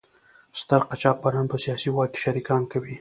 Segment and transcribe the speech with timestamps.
[0.61, 2.95] ستر قاچاقبران په سیاسي واک کې شریکان کوي.